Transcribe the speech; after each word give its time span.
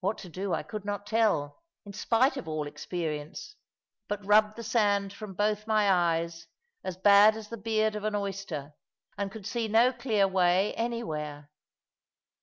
What 0.00 0.16
to 0.20 0.30
do 0.30 0.54
I 0.54 0.62
could 0.62 0.86
not 0.86 1.04
tell, 1.06 1.60
in 1.84 1.92
spite 1.92 2.38
of 2.38 2.48
all 2.48 2.66
experience, 2.66 3.56
but 4.08 4.24
rubbed 4.24 4.56
the 4.56 4.62
sand 4.64 5.12
from 5.12 5.34
both 5.34 5.66
my 5.66 5.90
eyes, 5.92 6.46
as 6.82 6.96
bad 6.96 7.36
as 7.36 7.50
the 7.50 7.58
beard 7.58 7.94
of 7.94 8.04
an 8.04 8.14
oyster, 8.14 8.72
and 9.18 9.30
could 9.30 9.44
see 9.46 9.68
no 9.68 9.92
clear 9.92 10.26
way 10.26 10.72
anywhere. 10.76 11.50